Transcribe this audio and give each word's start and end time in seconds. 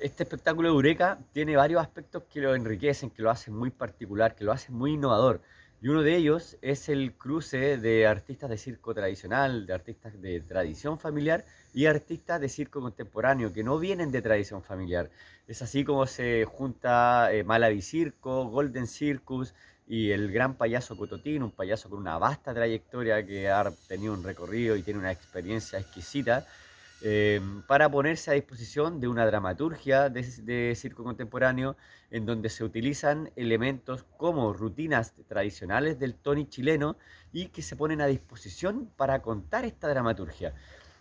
Este 0.00 0.22
espectáculo 0.22 0.68
de 0.68 0.74
Eureka 0.74 1.18
tiene 1.32 1.56
varios 1.56 1.82
aspectos 1.82 2.22
que 2.32 2.40
lo 2.40 2.54
enriquecen, 2.54 3.10
que 3.10 3.22
lo 3.22 3.30
hacen 3.30 3.54
muy 3.54 3.70
particular, 3.70 4.36
que 4.36 4.44
lo 4.44 4.52
hacen 4.52 4.76
muy 4.76 4.92
innovador. 4.92 5.40
Y 5.82 5.88
uno 5.88 6.02
de 6.02 6.14
ellos 6.14 6.56
es 6.62 6.88
el 6.88 7.14
cruce 7.14 7.78
de 7.78 8.06
artistas 8.06 8.48
de 8.48 8.58
circo 8.58 8.94
tradicional, 8.94 9.66
de 9.66 9.74
artistas 9.74 10.20
de 10.20 10.40
tradición 10.40 11.00
familiar 11.00 11.44
y 11.74 11.86
artistas 11.86 12.40
de 12.40 12.48
circo 12.48 12.80
contemporáneo 12.80 13.52
que 13.52 13.64
no 13.64 13.78
vienen 13.78 14.12
de 14.12 14.22
tradición 14.22 14.62
familiar. 14.62 15.10
Es 15.48 15.62
así 15.62 15.84
como 15.84 16.06
se 16.06 16.44
junta 16.44 17.32
eh, 17.32 17.42
Malavi 17.42 17.82
Circo, 17.82 18.44
Golden 18.44 18.86
Circus 18.86 19.52
y 19.88 20.12
el 20.12 20.30
gran 20.30 20.54
payaso 20.54 20.96
Cototín, 20.96 21.42
un 21.42 21.50
payaso 21.50 21.90
con 21.90 21.98
una 21.98 22.18
vasta 22.18 22.54
trayectoria 22.54 23.26
que 23.26 23.48
ha 23.48 23.68
tenido 23.88 24.12
un 24.12 24.22
recorrido 24.22 24.76
y 24.76 24.82
tiene 24.82 25.00
una 25.00 25.10
experiencia 25.10 25.80
exquisita 25.80 26.46
eh, 27.00 27.40
para 27.68 27.88
ponerse 27.88 28.30
a 28.30 28.34
disposición 28.34 28.98
de 29.00 29.06
una 29.06 29.24
dramaturgia 29.24 30.08
de, 30.08 30.74
circo 30.74 31.04
contemporáneo 31.04 31.76
en 32.10 32.26
donde 32.26 32.48
se 32.48 32.64
utilizan 32.64 33.30
elementos 33.36 34.04
como 34.16 34.52
rutinas 34.52 35.12
tradicionales 35.28 36.00
del 36.00 36.14
Tony 36.14 36.48
chileno 36.48 36.96
y 37.32 37.48
que 37.48 37.62
se 37.62 37.76
ponen 37.76 38.00
a 38.00 38.06
disposición 38.06 38.90
para 38.96 39.22
contar 39.22 39.64
esta 39.64 39.88
dramaturgia. 39.88 40.54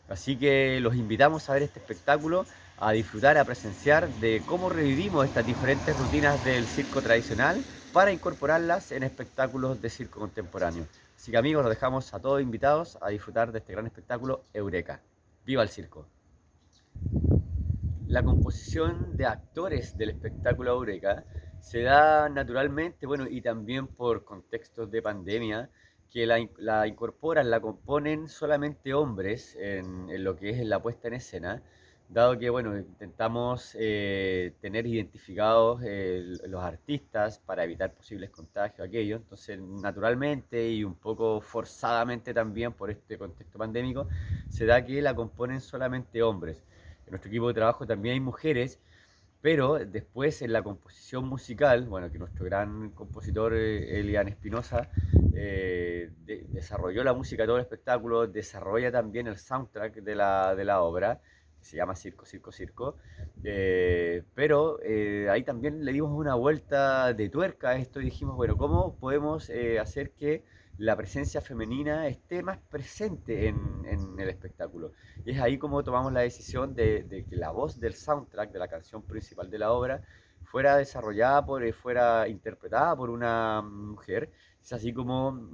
Así 0.07 0.35
que 0.37 0.79
los 0.81 0.95
invitamos 0.95 1.49
a 1.49 1.53
ver 1.53 1.63
este 1.63 1.79
espectáculo, 1.79 2.45
a 2.77 2.91
disfrutar, 2.91 3.37
a 3.39 3.45
presenciar 3.45 4.07
de 4.07 4.43
cómo 4.45 4.69
revivimos 4.69 5.25
estas 5.25 5.47
diferentes 5.47 5.97
rutinas 5.97 6.43
del 6.45 6.65
circo 6.65 7.01
tradicional 7.01 7.63
para 7.91 8.11
incorporarlas 8.11 8.91
en 8.91 9.01
espectáculos 9.01 9.81
de 9.81 9.89
circo 9.89 10.19
contemporáneo. 10.19 10.85
Así 11.15 11.31
que 11.31 11.37
amigos, 11.37 11.63
los 11.63 11.73
dejamos 11.73 12.13
a 12.13 12.19
todos 12.19 12.39
invitados 12.39 12.99
a 13.01 13.09
disfrutar 13.09 13.51
de 13.51 13.57
este 13.57 13.73
gran 13.73 13.87
espectáculo 13.87 14.43
Eureka. 14.53 15.01
Viva 15.47 15.63
el 15.63 15.69
circo. 15.69 16.09
La 18.05 18.21
composición 18.21 19.15
de 19.15 19.25
actores 19.25 19.97
del 19.97 20.09
espectáculo 20.09 20.73
Eureka 20.73 21.23
se 21.61 21.83
da 21.83 22.27
naturalmente, 22.27 23.07
bueno, 23.07 23.27
y 23.29 23.41
también 23.41 23.87
por 23.87 24.25
contextos 24.25 24.91
de 24.91 25.01
pandemia, 25.01 25.69
que 26.11 26.25
la, 26.25 26.85
incorporan, 26.85 27.49
la 27.49 27.61
componen 27.61 28.27
solamente 28.27 28.93
hombres 28.93 29.55
en, 29.57 30.09
en, 30.09 30.25
lo 30.25 30.35
que 30.35 30.49
es 30.49 30.65
la 30.65 30.81
puesta 30.81 31.07
en 31.07 31.13
escena, 31.13 31.63
dado 32.09 32.39
que, 32.39 32.49
bueno, 32.49 32.77
intentamos 32.77 33.75
eh, 33.77 34.53
tener 34.61 34.87
identificados 34.87 35.81
eh, 35.83 36.37
los 36.47 36.63
artistas 36.63 37.39
para 37.39 37.63
evitar 37.65 37.93
posibles 37.93 38.29
contagios, 38.29 38.87
aquello, 38.87 39.17
entonces 39.17 39.59
naturalmente 39.59 40.69
y 40.69 40.83
un 40.83 40.95
poco 40.95 41.41
forzadamente 41.41 42.33
también 42.33 42.73
por 42.73 42.89
este 42.91 43.17
contexto 43.17 43.57
pandémico, 43.57 44.07
se 44.49 44.65
da 44.65 44.85
que 44.85 45.01
la 45.01 45.15
componen 45.15 45.59
solamente 45.59 46.23
hombres. 46.23 46.63
En 47.05 47.11
nuestro 47.11 47.29
equipo 47.29 47.49
de 47.49 47.53
trabajo 47.53 47.85
también 47.85 48.13
hay 48.13 48.19
mujeres, 48.21 48.79
pero 49.41 49.75
después 49.75 50.41
en 50.41 50.53
la 50.53 50.63
composición 50.63 51.27
musical, 51.27 51.85
bueno, 51.87 52.11
que 52.11 52.19
nuestro 52.19 52.45
gran 52.45 52.91
compositor 52.91 53.53
eh, 53.53 53.99
Elian 53.99 54.27
Espinosa 54.29 54.89
desarrolló 56.51 57.03
la 57.03 57.13
música 57.13 57.43
de 57.43 57.47
todo 57.47 57.57
el 57.57 57.61
espectáculo, 57.61 58.25
desarrolla 58.25 58.91
también 58.91 59.27
el 59.27 59.37
soundtrack 59.37 59.97
de 59.97 60.15
la, 60.15 60.55
de 60.55 60.65
la 60.65 60.81
obra, 60.81 61.21
se 61.67 61.77
llama 61.77 61.95
Circo, 61.95 62.25
Circo, 62.25 62.51
Circo. 62.51 62.95
Eh, 63.43 64.23
pero 64.33 64.79
eh, 64.81 65.27
ahí 65.29 65.43
también 65.43 65.83
le 65.83 65.91
dimos 65.91 66.11
una 66.11 66.35
vuelta 66.35 67.13
de 67.13 67.29
tuerca 67.29 67.69
a 67.69 67.75
esto 67.75 68.01
y 68.01 68.05
dijimos, 68.05 68.35
bueno, 68.35 68.57
¿cómo 68.57 68.95
podemos 68.95 69.49
eh, 69.49 69.79
hacer 69.79 70.11
que 70.11 70.43
la 70.77 70.95
presencia 70.95 71.41
femenina 71.41 72.07
esté 72.07 72.43
más 72.43 72.59
presente 72.59 73.47
en, 73.47 73.57
el 74.17 74.29
espectáculo? 74.29 74.93
Y 75.25 75.31
es 75.31 75.41
ahí 75.41 75.57
como 75.57 75.83
tomamos 75.83 76.13
la 76.13 76.21
decisión 76.21 76.73
de, 76.73 77.25
que 77.29 77.35
la 77.35 77.51
voz 77.51 77.79
del 77.79 77.93
soundtrack, 77.93 78.51
de 78.51 78.59
la 78.59 78.67
canción 78.67 79.03
principal 79.03 79.49
de 79.49 79.59
la 79.59 79.71
obra, 79.71 80.01
fuera 80.43 80.77
desarrollada, 80.77 81.45
por, 81.45 81.73
fuera 81.73 82.27
interpretada 82.29 82.95
por 82.95 83.09
una 83.09 83.61
mujer. 83.61 84.31
Es 84.61 84.71
así 84.71 84.93
como 84.93 85.49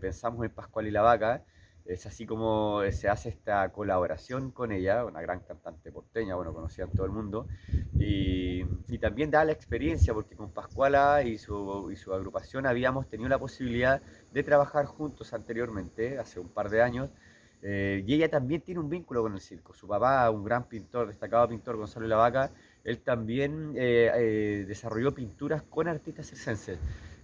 pensamos 0.00 0.44
en 0.44 0.50
Pascual 0.50 0.86
y 0.86 0.90
la 0.90 1.02
Vaca 1.02 1.44
es 1.88 2.04
así 2.06 2.26
como 2.26 2.82
se 2.92 3.08
hace 3.08 3.30
esta 3.30 3.70
colaboración 3.72 4.50
con 4.50 4.72
ella, 4.72 5.06
una 5.06 5.22
gran 5.22 5.40
cantante 5.40 5.90
porteña, 5.90 6.34
bueno, 6.34 6.52
conocida 6.52 6.84
en 6.84 6.92
todo 6.92 7.06
el 7.06 7.12
mundo, 7.12 7.48
y, 7.98 8.64
también 8.98 9.30
da 9.30 9.44
la 9.44 9.52
experiencia, 9.52 10.12
porque 10.12 10.36
con 10.36 10.50
Pascuala 10.50 11.22
y 11.22 11.38
su, 11.38 12.12
agrupación 12.12 12.66
habíamos 12.66 13.08
tenido 13.08 13.28
la 13.28 13.38
posibilidad 13.38 14.02
de 14.32 14.42
trabajar 14.42 14.86
juntos 14.86 15.32
anteriormente, 15.32 16.18
hace 16.18 16.40
un 16.40 16.48
par 16.48 16.68
de 16.68 16.82
años, 16.82 17.10
eh, 17.62 18.04
y 18.06 18.14
ella 18.14 18.28
también 18.28 18.60
tiene 18.60 18.80
un 18.80 18.88
vínculo 18.88 19.22
con 19.22 19.34
el 19.34 19.40
circo. 19.40 19.72
Su 19.72 19.88
papá, 19.88 20.28
un 20.30 20.44
gran 20.44 20.68
pintor, 20.68 21.06
destacado 21.08 21.48
pintor, 21.48 21.76
Gonzalo 21.76 22.06
Lavaca, 22.06 22.52
él 22.84 23.00
también 23.00 23.72
eh, 23.76 24.10
eh, 24.14 24.64
desarrolló 24.66 25.14
pinturas 25.14 25.62
con 25.62 25.88
artistas 25.88 26.26
circenses. 26.26 26.78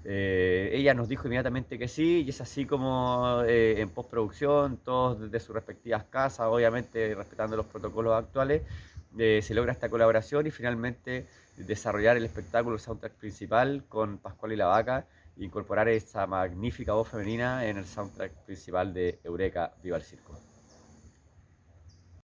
Eh, 0.06 0.70
ella 0.75 0.92
nos 0.92 1.09
dijo 1.09 1.26
inmediatamente 1.26 1.78
que 1.78 1.88
sí, 1.88 2.22
y 2.26 2.31
es 2.31 2.41
así 2.41 2.66
como 2.66 3.42
eh, 3.47 3.81
en 3.81 3.88
postproducción, 3.88 4.76
todos 4.78 5.19
desde 5.19 5.41
sus 5.41 5.54
respectivas 5.54 6.04
casas, 6.04 6.47
obviamente 6.50 7.15
respetando 7.15 7.56
los 7.56 7.66
protocolos 7.66 8.12
actuales, 8.14 8.62
eh, 9.19 9.41
se 9.43 9.54
logra 9.54 9.72
esta 9.72 9.88
colaboración 9.88 10.47
y 10.47 10.50
finalmente 10.50 11.26
desarrollar 11.56 12.16
el 12.16 12.25
espectáculo, 12.25 12.76
el 12.76 12.81
soundtrack 12.81 13.14
principal 13.14 13.84
con 13.88 14.19
Pascual 14.19 14.53
y 14.53 14.56
la 14.56 14.66
Vaca, 14.66 15.06
e 15.37 15.44
incorporar 15.44 15.88
esa 15.88 16.26
magnífica 16.26 16.93
voz 16.93 17.09
femenina 17.09 17.66
en 17.66 17.78
el 17.78 17.87
soundtrack 17.87 18.44
principal 18.44 18.93
de 18.93 19.20
Eureka 19.25 19.72
Viva 19.82 19.97
el 19.97 20.03
Circo. 20.03 20.53